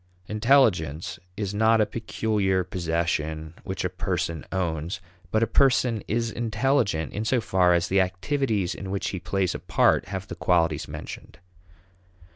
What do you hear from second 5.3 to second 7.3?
a person is intelligent in